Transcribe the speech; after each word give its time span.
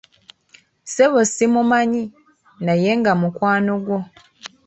Ssebo 0.85 1.19
simumanyi, 1.33 2.03
naye 2.65 2.91
nga 2.99 3.11
mukwano 3.21 3.73
gwo. 3.85 3.97